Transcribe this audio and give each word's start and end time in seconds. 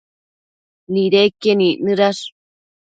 nidequien 0.93 1.59
icnëdash 1.69 2.21